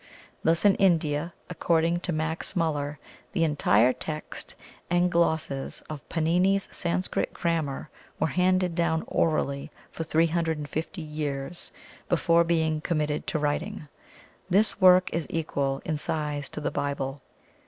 [0.43, 2.97] Thus in India, according to MAX MULLER,
[3.33, 4.55] the entire text
[4.89, 11.71] and glosses of PANINI'S Sanskrit grammar were handed down orally for 350 years
[12.09, 13.87] before being committed to writing.
[14.49, 17.21] This work is about equal in size to the Bible.